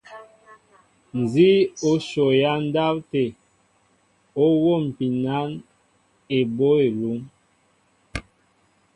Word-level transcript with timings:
Nzi 1.19 1.49
o 1.89 1.91
shɔ 2.07 2.25
ya 2.41 2.51
ndáw 2.65 2.95
até, 3.01 3.23
i 3.33 3.35
o 4.43 4.45
nwómpin 4.57 5.13
na 5.25 5.35
eboy 6.37 6.79
elúŋ. 6.87 7.17